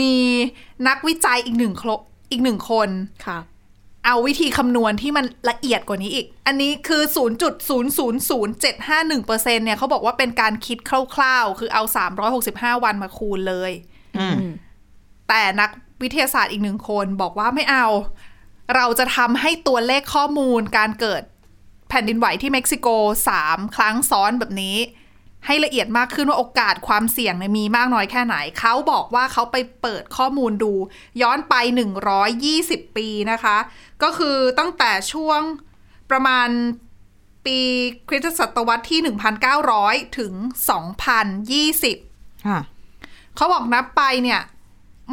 [0.00, 0.12] มี
[0.88, 1.90] นักวิจัยอีกหนึ่งคร
[2.30, 2.88] อีกหนึ่งคน
[3.26, 3.38] ค่ะ
[4.04, 10.78] เอาวิธีคำนวณที่มันละเอียดกว่านี้อีก อันนี้คือ 0.000751%เนี่ยเขาบอกว่าเป็นการคิด
[11.14, 11.82] คร่าวๆ คือเอา
[12.34, 14.38] 365 วันมาคูณเลยๆอืม
[15.28, 15.70] แต่นัก
[16.02, 17.86] วิทยาศาสตร์อีกหนึ่งคนบอกว่าไม่เอา
[18.74, 21.22] เราจะทำให้ตัวเลขข้อมูลการเกิด
[21.88, 22.88] แผ่นดินไหวที่เม็กซิโก
[23.34, 24.76] 3 ครั้งซ้อนแบบนี้
[25.46, 30.72] ให้ละเอียดมากขึ้นว่าโอกาสความเสี่ยงเนี่ยมีมากน้อยแค่ไหน เขาบอกว่าเขาไปเปิดข้อมูลดู
[31.22, 31.54] ย้อนไป
[32.26, 33.56] 120 ปีนะคะ
[34.02, 35.40] ก็คือตั้งแต่ช่วง
[36.10, 36.48] ประมาณ
[37.44, 37.58] ปี
[38.08, 39.00] คริสตศตวรรษที่
[39.58, 40.32] 1,900 ถึง
[41.60, 42.60] 2020ค่ะ
[43.36, 44.40] เขาบอกนับไปเนี่ย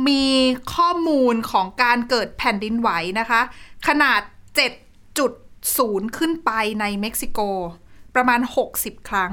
[0.08, 0.24] มี
[0.76, 3.42] ข้อมูลของการเกิดแผ่นดินไหวนะคะ
[3.88, 4.22] ขนาด
[5.00, 7.40] 7.0 ขึ้นไปในเม็กซิโก
[8.16, 8.40] ประมาณ
[8.74, 9.32] 60 ครั้ง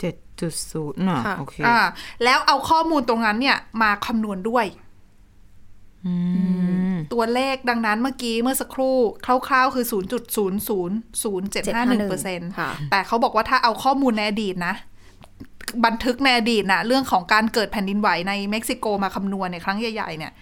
[0.00, 1.78] เจ็ดจุดศูนย์น่ะค่ะโอเคอ่า
[2.24, 4.66] แล้วเอาข้อมูลตรงนั้นเนี่ยมาคำนวณด้วย
[6.06, 6.14] อื
[6.94, 8.96] มตัวเลขดังนั้นเมื่อกี้เมื่อสักครู่
[9.48, 14.74] คร่าวๆ คือ 0.0000751เปอร์เซ็นต์ค่ะแต่เขาบอกว่าถ้าเอาข้อมูลในอดีตนะ
[15.86, 20.32] บันทึกในอดีตนะเรื่องของการเกิดแผ่นดินไหวในเม็กซิโกมาคำนวณในครั้งใหญ่ๆเนี่ย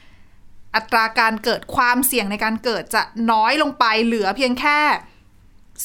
[0.75, 3.03] อัตราการเกิดความเสี่ยงในการเกิดจะ
[3.33, 4.79] น้อยลงไปเหลือเพียงแค่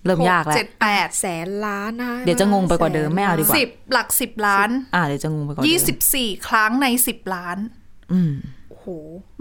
[0.05, 7.59] เริ่มยากแล้วเจ็ดแปดแสนล้านนะคะเดี๋ยวจะงงไปกว่าเดิมไม่เอาดีกว่าสิบหลักสิบล้าน อ่าเดี๋ยวจะงงไปก่อนยี่เดิมสิบสี่ครั้งในสิบล้าน
[8.13, 8.33] อืม
[8.69, 8.87] โอ้โห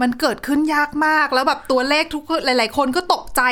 [0.00, 3.42] มันเกิดขึ้นยากมากแล้วแบบตัวเลขทุกคนหลาย ๆ คนก็ตกใจ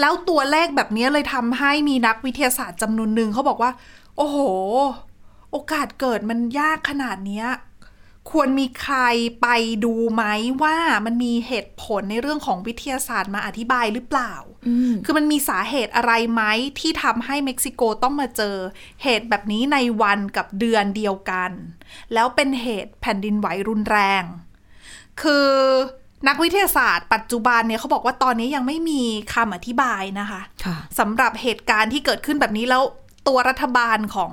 [0.00, 3.70] แล้วตัวเลขแบบนี้เลยทำให้มีนักวิทยาศาสตร์จำนวนหนึ่งเขาบอกว่า
[4.16, 4.38] โอ้โห
[5.52, 7.46] โอกาสเกิดมันยากขนาดเนี้ย
[8.30, 8.98] ควรมีใคร
[9.42, 9.48] ไป
[9.84, 10.24] ดูไหม
[10.62, 14.34] ว่ามันมีเหตุผลในเรื่องของวิทยาศาสตร์มาอธิบายหรือเปล่า
[14.68, 16.42] อืมคือมันมีสาเหตุอะไรไหม
[16.80, 18.56] ที่ทำให้เม็กซิโกต้องมาเจอ
[19.02, 21.50] เหตุแบบนี้ในวันกับเดือนเดียวกัน
[22.14, 24.24] แล้วเป็นเหตุแผ่นดินไหวรุนแรง
[25.22, 25.48] คือ
[26.28, 29.02] นักวิทยาศาสตร์ปัจจุบันเนี่ยเขาบอกว่าตอนนี้ยังไม่มี
[29.34, 32.82] คำอธิบายนะคะค่ะสำหรับเหตุการณ์ที่เกิดขึ้นแบบนี้แล้ว
[33.28, 34.32] ตัวรัฐบาลของ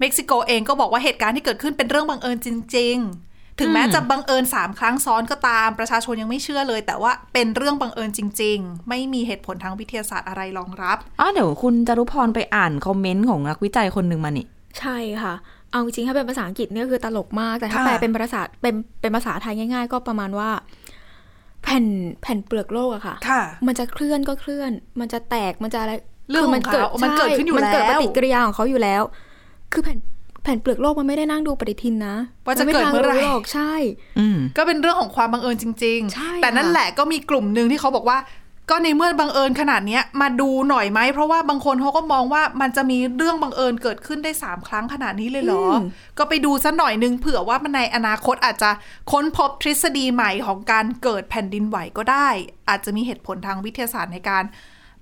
[0.00, 2.96] เม็กซิโกเองก็บอกว่าเหตุการณ์ที่เกิดขึ้นเป็นเรื่องบังเอิญจริง
[3.28, 14.46] ๆ ถึงแม้อืมจะบังเอิญสามครั้งซ้อนก็ตามประชาชนยังไม่เชื่อเลย แต่ว่าเป็นเรื่องบังเอิญจริง ๆ ไม่มีเหตุผลทางวิทยาศาสตร์อะไรรองรับอ๋อเดี๋ยวคุณจารุพรไปอ่านคอมเมนต์ของนักวิจัยคนหนึ่งมานี่
[14.78, 15.34] ใช่ค่ะ
[15.70, 20.50] เอาจริงๆถ้าเป็นภาษาอังกฤษเนี่ยคือตลกมาก แต่ถ้าค่ะแปลเป็นภาษาเป็นเป็นภาษาไทยง่าย ๆ ก็ประมาณว่า
[21.62, 21.84] แผ่น
[22.22, 25.92] แผ่นเปลือกโลกอะค่ะค่ะมันจะเคลื่อนก็เคลื่อน มันจะแตกมันจะอะไร
[26.30, 29.02] เรื่องคืของเขามันเกิดขึ้นอยู่มันเกิดแล้ปวฏิกิริยาของเขาอยู่แล้ว
[29.72, 29.98] คือแผ่น
[30.42, 33.72] แผ่นเปลือกโลกมันไม่ได้นั่งดูปฏิทินนะว่าจะเกิดเมื่อไหร่นทางหรอกใช่
[34.18, 38.18] อืมก็เป็นเรื่องของความบังเอิญจริงใช่ๆแต่นั่นค่ะแหละก็มีกลุ่มหนึ่งที่เขาบอกว่า
[38.70, 45.74] ก็ในเมื่อบังเอิญขนาดเนี้ยมาดูหน่อยไหมเพราะว่าบางคนเขาก็มองว่ามันจะมีเรื่องบังเอิญเกิดขึ้นได้สามครั้งขนาดนี้เลยเหรออ
[46.18, 48.70] ก็ไปดูซะหน่อยนึงเผื่อว่ามันในอนาคตอาจจะ
[49.12, 52.28] ค้นพบทฤษฎีใหม่ของการเกิดแผ่นดินไหวก็ได้
[52.68, 54.44] อาจจะมีเหตุผลทางวิทยาศาสตร์ในการ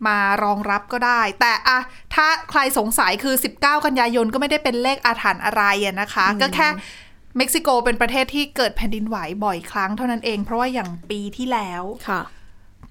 [0.07, 1.79] มารองรับก็ได้ แต่อะ
[2.15, 6.69] ถ้าใครสงสัยคือ 19 กันยายนก็ไม่ได้เป็นเลขอาถรรพ์อะไรอะนะคะ ก็แค่
[7.37, 12.23] เม็กซิโกเป็นประเทศที่เกิดแผ่นดินไหวบ่อยครั้งเท่านั้นเอง เพราะว่าอย่างปีที่แล้วค่ะ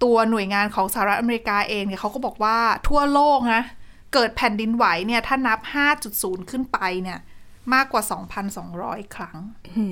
[0.04, 3.64] ตัวหน่วยงานของสหรัฐอเมริกาเองเนี่ยเขาก็บอกว่าทั่วโลกนะ
[4.14, 5.60] เกิดแผ่นดินไหวเนี่ยถ้านับ
[6.06, 7.20] 5.0 ขึ้นไปเนี่ย
[7.74, 8.04] มากกว่า
[8.60, 9.38] 2,200 ครั้ง
[9.78, 9.84] อื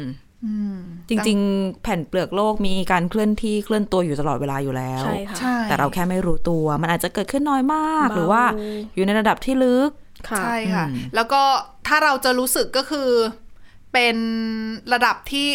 [1.08, 8.42] จริง ๆ แผ่นเปลือกโลกมีการเคลื่อนที่เคลื่อนตัวอยู่ตลอดเวลาอยู่แล้วใช่ค่ะใช่แต่เราแค่ไม่รู้ตัว มันอาจจะเกิดขึ้นน้อยมากเบาหรือว่า
[8.94, 9.90] อยู่ในระดับที่ลึก
[10.28, 11.42] ค่ะใช่ค่ะอืมแล้วก็
[11.86, 13.10] ถ้าเราจะรู้สึกก็คือ
[13.92, 14.16] เป็น
[14.92, 15.48] ระดับที่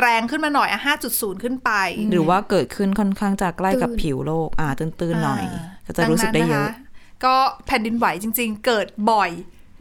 [0.00, 0.80] แรงขึ้นมาหน่อยอะ
[1.12, 1.70] 5.0ขึ้นไป
[2.10, 7.34] หรือว่าเกิดขึ้นค่อนข้างจะใกล้กับตื้นผิวโลก อ่า ตื้นๆหน่อยาก็จะรู้สึกได้เยอะดังนั้นนคก็
[7.66, 9.30] แผ่นดินไหวจริง ๆ เกิดบ่อย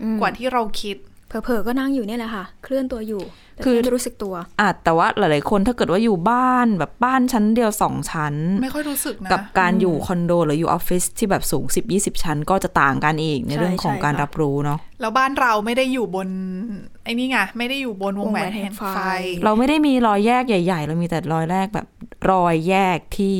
[0.02, 0.98] อืมกว่าที่เราคิด
[1.30, 3.24] เผลอๆก็นั่งอยู่เนี่ยแหละค่ะ เคลื่อนตัวอยู่
[3.56, 16.28] แต่คือแค่ไม่รู้สึกตัวอะแต่ว่าหลายๆคนถ้าเกิดว่าอยู่บ้านแบบบ้านชั้นเดียวสองชั้น ไม่ค่อยรู้สึกนะกับการอยู่คอนโดหรืออยู่ออฟฟิศที่แบบสูง 10-20 ชั้น ก็จะต่างกันอีกในใช่เรื่องของใช่การค่ะรับรู้เนาะแล้วบ้านเราไม่ได้อยู่บน
[17.04, 19.00] ไอ้นี่ไงไม่ได้อยู่บนวงแหวนแห่งไฟ
[19.46, 21.88] เราไม่ได้มีรอยแยกใหญ่ ๆ เรามีแต่รอยแยกแบบ
[22.32, 23.36] รอยแยกที่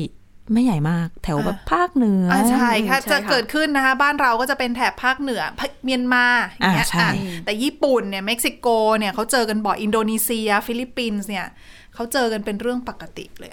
[0.54, 7.14] ไม่ใหญ่มาก แถวแบบภาคเหนือออ่าใช่ค่ะใช่จะค่ะเกิดขึ้นนะคะ บ้านเราก็จะเป็นแถบภาคเหนือภาคเมียนมาอย่างเงี้ยอ่าใช่อะ
[7.46, 11.48] แต่ญี่ปุ่นเนี่ยเม็กซิโกเนี่ยเขาเจอกันบ่อยอินโดนีเซีย ฟิลิปปินส์เนี่ย
[11.96, 13.52] เขาเจอกันเป็นเรื่องปกติเลย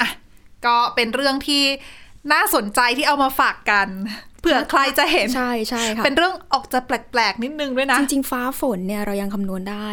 [0.00, 0.10] อะ
[0.66, 1.64] ก็เป็นเรื่องที่
[2.32, 3.88] น่าสนใจที่เอามาฝากกัน
[4.40, 9.88] เผื่อใครจะเห็นใช่ใช่ค่ะเป็นเรื่องออกจะแปลกๆนิดนึงด้วยนะ จริง ๆ ฟ้าฝนเนี่ยเรายังคำนวณได้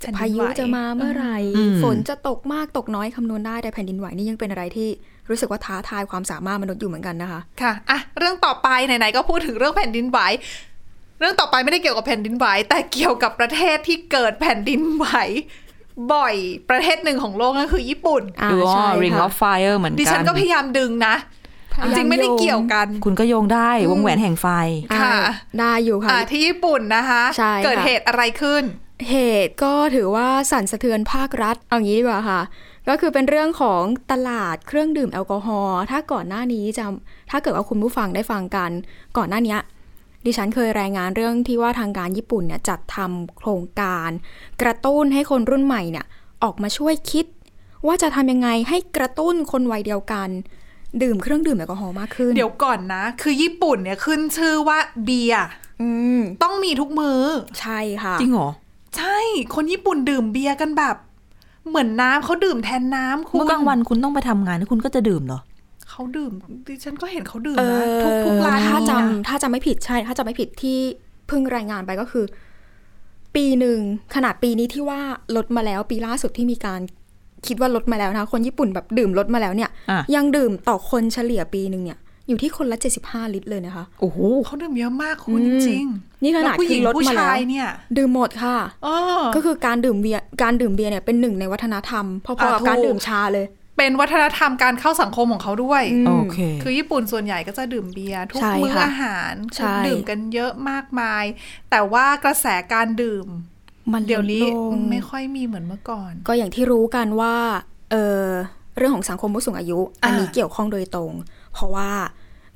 [0.00, 4.88] แผ่นดินไหวพายุจะมาเมื่อไหร่อืมฝนจะตกมากตกน้อยคำนวณได้แต่แผ่นดินไหวนี่ยังเป็นอะไรที่
[5.30, 10.18] รู้สึกว่าท้าทายความสามารถมนุษย์อยู่เหมือนกันนะคะ ค่ะอะเรื่องต่อไปไหนๆก็พูดถึงเรื่องแผ่นดินไหว
[11.20, 15.06] เรื่องต่อไปไม่ได้เกี่ยวกับแผ่นดินไหวแต่เกี่ยวกับประเทศที่เกิดแผ่นดินไหว
[16.12, 16.34] บ่อย
[16.70, 21.14] ประเทศหนึ่งของโลกก็คือญี่ปุ่นอ่าหรือว่าใช่ Ring ค่ะ of Fire เหมือนดิกัฉันนก็พยายามดึงนะ
[21.72, 24.46] พยายามจริงๆไม่ได้โยงเกี่ยวกัน คุณก็โยงได้วงแหวนแห่งไฟ
[24.92, 25.16] อ่าค่ะ
[25.58, 28.62] ได้อยู่ค่ะอะที่ญี่ปุ่นนะคะใช่ค่ะเกิดเหตุอะไรขึ้น
[29.10, 32.40] เหตุก็ถือว่าสั่นสะเทือนภาครัฐ เอางี้ดีกว่าค่ะ
[32.88, 36.84] ก็คือเป็นเรื่องของตลาดเครื่องดื่มแอลกอฮอล์ถ้าก่อนหน้านี้จะ
[37.30, 38.70] ถ้าเกิดว่าคุณผู้ฟังได้ฟังกัน
[39.16, 39.56] ก่อนหน้านี้
[40.24, 44.10] ดิฉันเคยรายงานเรื่องที่ว่าทางการญี่ปุ่นเนี่ยจัดทำโครงการ
[44.62, 46.06] กระตุ้นให้คนรุ่นใหม่เนี่ย
[46.42, 47.26] ออกมาช่วยคิด
[47.86, 50.28] ว่าจะทำยังไงให้กระตุ้นคนวัยเดียวกัน
[51.02, 55.46] ดื่มเครื่องดื่มแอลกอฮอล์มากขึ้น เดี๋ยวก่อนนะ คือญี่ปุ่นเนี่ยขึ้นชื่อว่าเบียร์
[55.80, 57.22] อืมต้องมีทุกมือ้อ
[57.60, 58.50] ใช่ค่ะ จริงเหรอ
[58.96, 59.18] ใช่
[59.54, 60.96] คนญี่ปุ่นดื่มเบียร์กันแบบ
[61.68, 65.40] เหมือนน้ำเขาดื่มแทนน้ำคุณ เมื่อกลางวันคุณต้องไปทำงานแล้วคุณก็จะดื่มเหรอ
[65.88, 66.32] เขาดื่ม
[66.66, 70.78] ดิฉันก็เห็นเขาดื่มเอนะอทุกทุกร้านถ้ามีนะจำถ้าจำไม่ผิดใช่ ถ้าจำไม่ผิดที่
[71.28, 72.24] เพิ่งรายงานไปก็คือ
[73.34, 73.78] ปีหนึ่ง
[74.14, 75.00] ขนาดปีนี้ที่ว่า
[75.36, 76.80] ลดมาแล้วปีล่าสุดที่มีการ
[77.46, 85.86] คิดว่าลดมาแล้วนะคนญี่ปุ่นแบบดื่มลดมาแล้วเนี่ยอะยังดื่มต่อคนเฉลี่ยปีหนึ่งเนี่ย อยู่ที่คนละ 75 ลิตรเลยนะคะ โอ้โหเขาดื่มเยอะมากคุณอืจมริง
[86.22, 88.88] นี่ขแล้วนาดผู้หญิที่งลดผู้มาแล้ชายวเนี่ย ดื่มหมดค่ะเอ
[89.20, 101.24] อก็คือการดื่มเบียร์การดื่มเบียร์เนี่ยเป็นหนึ่งในวัฒนธรรมพอๆอะกับการถูกดื่มชาเลย เป็นวัฒนธรรมการเข้าสังคมของเขาด้วยอืมโอเคคือญี่ปุ่นส่วนใหญ่ก็จะดื่มเบียร์ทุกใช่มื้อค่ะอาหารใช่ดื่มกันเยอะมากมาย
[101.70, 103.26] แต่ว่ากระแสการดื่ม
[103.92, 107.34] มันเดี๋ยวนี้ลดลงไม่ค่อยมีเหมือนเมื่อก่อน ก็อย่างที่รู้กันว่า
[107.90, 108.24] เออ
[108.76, 111.12] เรื่องของสังคมผู้สูงอายุ อันนี้อ่าเกี่ยวข้องโดยตรง
[111.58, 111.90] เพราะว่า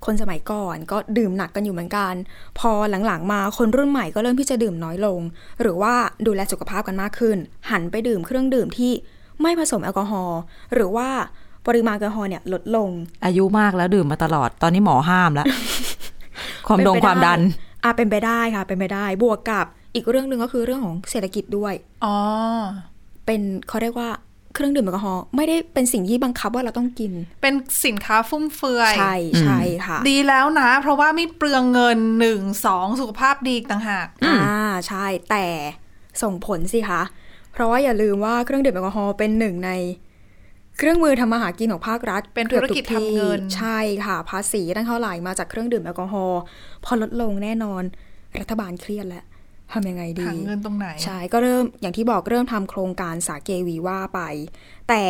[0.04, 2.14] คนสมัยก่อนก็ดื่มหนักกันอยู่เหมือนกัน
[2.58, 2.70] พอ
[3.06, 5.20] หลังๆมาคนรุ่นใหม่ก็เริ่มที่จะดื่มน้อยลง
[5.60, 5.94] หรือว่า
[6.26, 7.36] ดูแลสุขภาพกันมากขึ้น
[7.70, 8.92] หันไปดื่มเครื่องดื่มที่
[9.40, 10.40] ไม่ผสมแอลกอฮอล์
[10.74, 11.08] หรือว่า
[11.66, 12.88] ปริมาณแอลกอฮอล์เนี่ยลดลง
[13.24, 15.46] อายุมากแล้วดื่มมาตลอดตอนนี้หมอห้ามแล้ว
[16.68, 17.40] ความดงเป็นไปความดัน
[17.84, 22.16] อะเป็นไปได้ค่ะ เป็นไปได้บวกกับอีกเรื่องหนึ่งก็คือเรื่องของเศรษฐกิจด้วยอ๋อ
[23.26, 24.10] เป็นเขาเรียกว่า
[24.54, 27.12] เครื่องดื่มแอลกอฮอล์ไม่ได้เป็นสิ่งที่บังคับว่าเราต้องกิน
[27.42, 34.38] เป็นสินค้าฟุ่มเฟือย ใช่ใช่ค่ะ ดีแล้วนะ เพราะว่าไม่เปลืองเงินหนึ่งสองสุขภาพดีอีกต่างหากอ่า
[34.88, 35.46] ใช่แต่
[36.22, 37.02] ส่งผลสิคะ
[37.52, 39.70] เพราะว่าอย่าลืมว่าเครื่องดื่มแอลกอฮอล์เป็นหนึ่งใน
[40.78, 46.40] เครื่องมือทำมาหากินของภาครัฐ เป็นธุรกิจอบทุทำเงิน ใช่ค่ะ ภาษีตั้งเท่าไหร่มาจากเครื่องดื่มแอลกอฮอล์
[46.84, 47.82] พอลดลงแน่นอน
[48.40, 49.24] รัฐบาลเครียดแล้ว
[49.72, 54.20] ทำยังไงดีหาเงินตรงไหน ใช่ ก็เริ่มอย่างที่บอกเริ่มทำโครงการสาเกวีว่าไป
[54.88, 55.04] แต่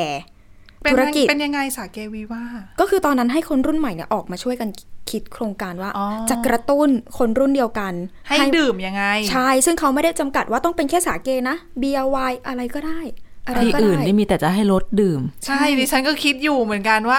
[0.82, 2.42] เป็นธุรกิจเป็นยังไงสาเกวีว่า
[2.80, 4.68] ก็คือตอนนั้นให้คนรุ่นใหม่เนี่ยออกมาช่วยกัน
[5.10, 7.92] คิดโครงการว่าอ๋อจะกระตุ้นคนรุ่นเดียวกัน
[8.28, 13.00] ให้ดื่มยังไง ใช่ ซึ่งเขาไม่ได้จำกัดว่าต้องเป็นแค่สาเกนะเบียร์ไวน์อะไรก็ได้
[13.46, 17.18] อะไรที่ก็อื่นได้นี่มีแต่จะให้ลดดื่ม ใช่ดิฉันก็คิดอยู่เหมือนกันว่า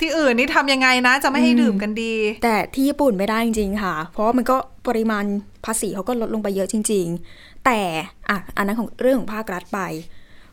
[0.00, 2.12] ที่อื่นนี่ทำยังไงนะ จะไม่ให้ดื่มกันดี
[2.44, 5.24] แต่ที่ญี่ปุ่นไม่ได้จริงๆค่ะ เพราะว่ามันก็ปริมาณ
[5.64, 7.80] ภาษีเขาก็ลดลงไปเยอะจริง ๆ แต่
[8.28, 9.80] อะอันนั้นของเรื่องของภาครัฐไป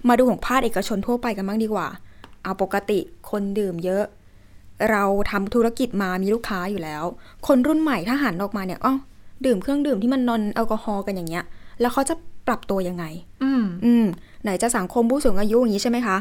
[0.07, 1.87] มาดูของภาคเอกชนทั่วไปกันบ้างดีกว่า
[2.43, 4.03] เอาปกติคนดื่มเยอะ
[4.91, 7.03] เราทำธุรกิจมามีลูกค้าอยู่แล้ว
[7.47, 8.97] คนรุ่นใหม่ถ้าหันออกมาเนี่ยอ้าว
[9.45, 11.43] ดื่มเครื่องดื่มที่มันนอนแอลกอฮอล์กันอย่างเงี้ย
[11.81, 12.15] แล้วเขาจะ
[12.47, 13.05] ปรับตัวยังไง
[13.43, 14.05] อืม อืม
[14.43, 16.17] ไหนจะสังคมผู้สูงอายุอย่างนี้ใช่ไหมคะ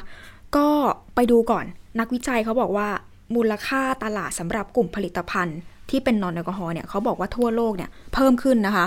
[0.56, 0.66] ก็
[1.14, 1.64] ไปดูก่อน
[2.00, 2.88] นักวิจัยเขาบอกว่า
[3.34, 5.58] มูลค่าตลาดสำหรับกลุ่มผลิตภัณฑ์
[5.90, 8.86] ที่เป็นนอนแอลกอฮอล์เนี่ยเขาบอกว่าทั่วโลกเนี่ยเพิ่มขึ้นนะคะ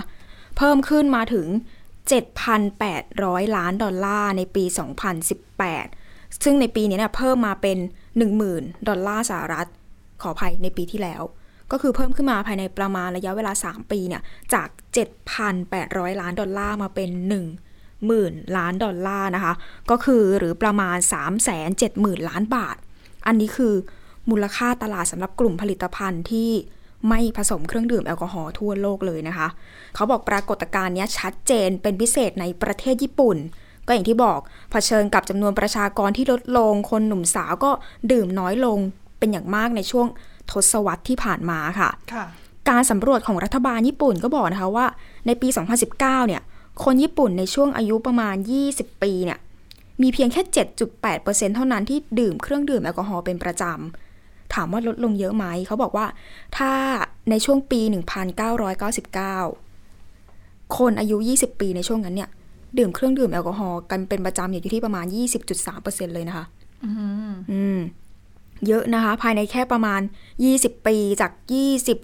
[0.57, 1.47] เพิ่มขึ้นมาถึง
[2.31, 4.63] 7,800 ล้านดอลลาร์ในปี
[5.49, 7.77] 2018 ซึ่งในปีนี้เนี่ยเพิ่มมาเป็น
[8.31, 9.67] 10,000 ดอลลาร์สหรัฐ
[10.21, 11.21] ขออภัยในปีที่แล้ว
[11.71, 14.21] ก็คือเพิ่มขึ้นมาภายในประมาณระยะเวลา 3 ปีเนี่ย
[14.53, 14.67] จาก
[15.45, 19.53] 7,800 ล้านดอลลาร์มาเป็น 1หมื่นล้านดอลลาร์นะคะ
[19.91, 22.75] ก็คือหรือประมาณ 3 7 0 0 0 0 ล้านบาท
[23.27, 23.73] อันนี้คือ
[24.29, 26.49] มูลค่าตลาดสำหรับกลุ่มผลิตภัณฑ์ที่
[27.07, 29.47] ไม่ผสมเครื่องดื่มแอลกอฮอล์ทั่วโลกเลยนะคะ
[29.95, 33.37] เขาบอกปรากฏการณ์เนี้ยชัดเจนเป็นพิเศษในประเทศญี่ปุ่น
[33.87, 34.39] ก็อย่างที่บอก
[34.71, 37.71] เผชิญกับจำนวนประชากรที่ลดลง คนหนุ่มสาวก็
[38.11, 38.77] ดื่มน้อยลง
[39.19, 40.07] เป็นอย่างมากในช่วง
[40.51, 42.25] ทศวรรษที่ผ่านมาค่ะค่ะ
[42.69, 44.85] การสำรวจของรัฐบาลญี่ปุ่นก็บอกนะคะว่า
[45.27, 45.47] ในปี
[45.87, 46.41] 2019 เนี่ย
[46.83, 48.35] คนญี่ปุ่นในช่วงอายุประมาณ
[48.69, 49.39] 20 ปีเนี่ย
[50.01, 50.41] มีเพียงแค่
[50.99, 54.11] 7.8%เท่านั้นที่ดื่มเครื่องดื่มแอลกอฮอล์เป็นประจำ
[54.53, 56.05] ถามว่าลดลงเยอะไหม เขาบอกว่า
[56.57, 56.71] ถ้า
[57.29, 57.81] ในช่วงปี
[59.83, 62.29] 1999 คนอายุ 20 ปีในช่วงนั้นเนี่ย
[62.77, 65.05] ดื่มเครื่องดื่มแอลกอฮอล์กันเป็นประจำอยู่ที่ประมาณ
[65.59, 66.45] 20.3%เลยนะคะ
[66.85, 67.79] อืม
[68.67, 70.01] เยอะนะคะ ภายในแค่ประมาณ
[70.43, 71.31] 20 ปีจาก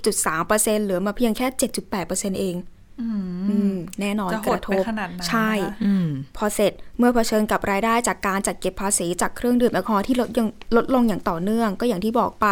[0.07, 1.47] 20.3%เหลือมาเพียงแค่
[1.93, 2.76] 7.8%เองอืม
[4.01, 6.07] แน่นอนจะหกดระทไปบขนาดนั้นใช่นะคะอืม
[6.37, 12.47] พอเสร็จเมื่อเผชิญกับรายได้จากการจัดเก็บภาษีจากเครื่องดื่มแอลกอฮอล์ที่ลดยังลดลงอย่างต่อเนื่อง ก็อย่างที่บอกไป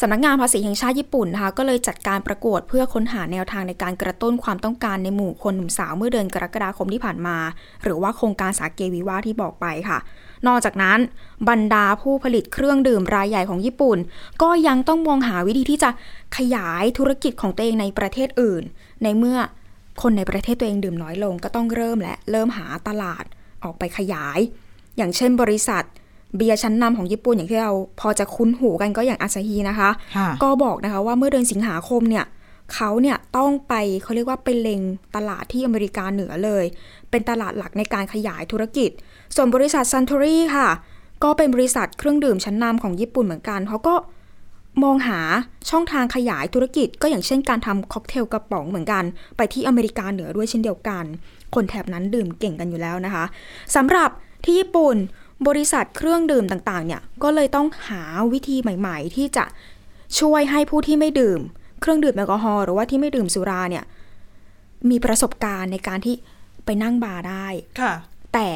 [0.00, 7.36] สำนักงานภาษีแห่งชาติญี่ปุ่นนะคะก็เลยจัดการประกวดเพื่อค้นหาแนวทางในการกระตุ้นความต้องการในหมู่คนหนุ่มสาวเมื่อเดือนกรกฎาคมที่ผ่านมา
[7.82, 9.98] หรือว่าโครงการสาเกวิวาที่บอกไปค่ะ
[10.46, 10.98] นอกจากนั้น
[11.48, 13.98] บรรดาผู้ผลิตเครื่องดื่มรายใหญ่ของญี่ปุ่น
[14.42, 15.90] ก็ยังต้องมองหาวิธีที่จะ
[16.36, 18.62] ขยายธุรกิจของตัวเองในประเทศอื่น
[19.02, 19.38] ในเมื่อ
[20.02, 23.24] คนในประเทศตัวเองดื่มน้อยลง ก็ต้องเริ่มและเริ่มหาตลาด
[23.64, 24.38] ออกไปขยาย
[24.96, 25.84] อย่างเช่นบริษัท
[26.36, 32.24] เบียร์ชั้นนำของญี่ปุ่นอย่างที่เราพอจะคุ้นหูกันก็อย่างอาซาฮีนะคะค่ะก็บอกนะคะว่าเมื่อเดือนสิงหาคมเนี่ย
[32.74, 34.80] เขาเนี่ยต้องไปเขาเรียกว่าไปเล็ง
[35.16, 36.64] ตลาดที่อเมริกาเหนือเลย
[37.10, 38.90] เป็นตลาดหลักในการขยายธุรกิจ
[39.34, 40.68] ส่วนบริษัทซันท o รีค่ะ
[41.24, 43.94] ก็เป็นบริษัทเครื่องดื่มชั้นนำของญี่ปุ่นเหมือนกันเขาก็
[44.82, 45.20] มองหา
[45.70, 49.04] ช่องทางขยายธุรกิจ ก็อย่างเช่นการทำค็อกเทลกระป๋องเหมือนกัน
[49.36, 51.04] ไปที่อเมริกาเหนือด้วยเช่นเดียวกัน
[51.54, 53.24] คนแถบนั้นดื่มเก่งกันอยู่แล้วนะคะ
[53.76, 54.10] สำหรับ
[54.44, 54.96] ที่ญี่ปุ่น
[55.48, 58.02] บริษัทเครื่องดื่มต่างๆเนี่ยก็เลยต้องหา
[58.32, 59.44] วิธีใหม่ ๆ ที่จะ
[60.20, 61.40] ช่วยให้ผู้ที่ไม่ดื่ม
[61.80, 63.84] เครื่องดื่มแอลกอฮอล์หรือว่าที่ไม่ดื่มสุราเนี่ย
[64.90, 66.14] มีประสบการณ์ในการที่
[66.64, 67.46] ไปนั่งบาร์ได้
[67.80, 67.92] ค่ะ
[68.34, 68.48] แต่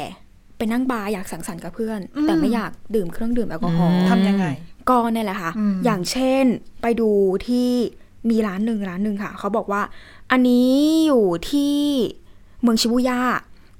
[0.57, 4.45] ไปนั่งบาร์อยากสังสรรค์กับเพื่อนอืมแต่ไม่อยากดื่มเครื่องดื่มแอลกอฮอล์ทำยังไง
[4.89, 6.45] ก็เนี่ยแหละค่ะอืมอย่างเช่น
[6.81, 7.09] ไปดู
[7.47, 7.69] ที่
[8.29, 9.81] มีร้านหนึ่งร้านหนึ่งค่ะ เขาบอกว่า
[10.31, 10.71] อันนี้
[11.07, 11.75] อยู่ที่
[12.61, 13.19] เมืองชิบุย่า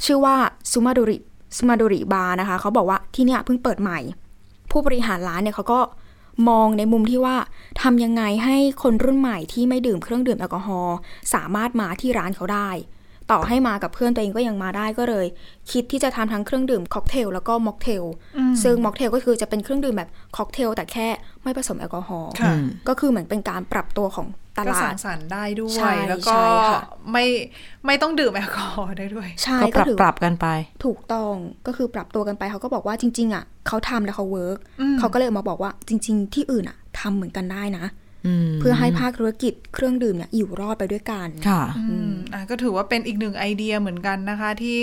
[0.06, 0.36] ชื่อว่า
[0.72, 1.18] ซูมาโดริ
[1.58, 4.00] ซูมาโดริบาร์นะคะ เขาบอกว่าที่เนี่ยเพิ่งเปิดใหม่
[4.72, 5.80] ผู้บริหารร้านเนี่ยเขาก็
[6.50, 7.36] มองในมุมที่ว่า
[7.82, 10.98] ทำยังไงให้คนรุ่นใหม่ที่ไม่ดื่มเครื่องดื่มแอลกอฮอล์
[11.34, 12.70] สามารถมาที่ร้านเขาได้
[13.32, 15.26] ต่อให้มากับเพื่อนตัวเองก็ยังมาได้ก็เลย
[15.72, 18.04] คิดที่จะทำทั้งเครื่องดื่มค็อกเทลแล้วก็ม็อกเทล
[18.38, 21.08] อืมซึ่งม็อกเทลก็คือจะเป็นเครื่องดื่มแบบค็อกเทลแต่แค่
[21.44, 22.54] ไม่ผสมแอลกอฮอล์ค่ะ
[22.88, 27.26] ก็คือเหมือนเป็นการปรับตัวของ ตก็ลาสัดงสรรค์ได้ด้วใช่ยแล้วก็ใช่ค่ะไม่
[27.86, 30.48] ไม่ต้องดื่มแอลกอฮอล์ได้ด้วย ใช่ก็ปก็รับถือปรับกันไป
[30.86, 31.34] ถูกต้อง
[31.68, 37.86] ก็คือปรับตัวกันไปเขาก็บอกว่าจริง ๆ อะเขาทำแล้วเขา work อืมเขาก็เลยมาบอกว่าจริง ๆ ที่อื่นอะทำเหมือนกันได้นะ
[38.28, 44.78] อืมเพื่อให้ภาคธุรกิจเครื่องดื่มเนี่ยอยู่รอดไปด้วยกันค่ะอืมอะก็ถือว่าเป็นอีกหนึ่งไอเดียเหมือนกันนะคะ ที่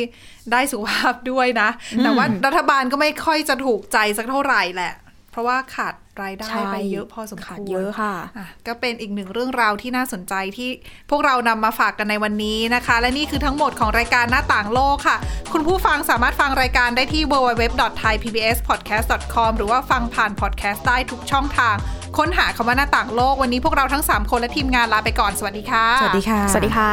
[0.52, 1.68] ได้สุขภาพด้วยนะ
[2.04, 4.92] แต่ว่ารัฐบาลก็ไม่ค่อยจะถูกใจสักเท่าไหร่แหละ
[5.32, 10.70] เพราะว่าขาดรายได้ใช่ไปเยอะพอสมควรขาดเยอะค่ะอะก็เป็นอีกหนึ่งเรื่องราวที่น่าสนใจที่
[11.10, 15.16] พวกเรานำมาฝากกันในวันนี้นะคะ และนี่คือทั้งหมดของรายการหน้าต่างโลกค่ะ
[15.52, 21.74] คุณผู้ฟังสามารถฟังรายการได้ที่ www.thaipbspodcast.com หรือว่าฟังผ่านพอดแคสต์ได้ทุกช่องทาง
[22.18, 26.92] ค้นหาคำว่าหน้าต่างโลกวันนี้พวกเราทั้ง 3 คนและทีมงานลาไปก่อนสวัสดีค่ะ สวัสดีค่ะ สวัสดีค่ะ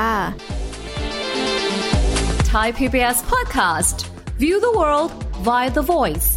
[2.53, 3.97] Thai PBS podcast.
[4.43, 5.11] View the world
[5.47, 6.27] via the voice.